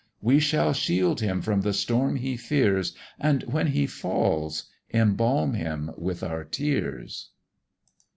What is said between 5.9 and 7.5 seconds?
with our tears.